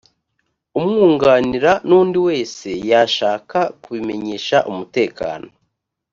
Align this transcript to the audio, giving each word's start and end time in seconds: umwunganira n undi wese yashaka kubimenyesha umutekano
umwunganira 0.79 1.71
n 1.87 1.89
undi 1.99 2.17
wese 2.27 2.67
yashaka 2.91 3.59
kubimenyesha 3.81 4.57
umutekano 4.71 5.47